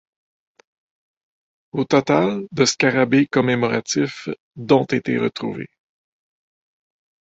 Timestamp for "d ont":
4.55-4.85